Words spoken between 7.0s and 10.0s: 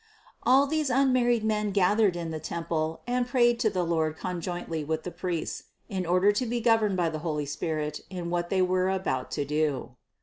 the holy Spirit in what they were about to do.